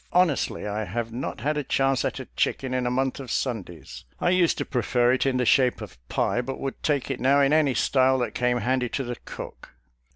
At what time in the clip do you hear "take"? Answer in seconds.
6.81-7.11